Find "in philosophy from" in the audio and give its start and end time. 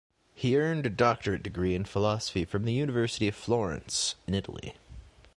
1.75-2.63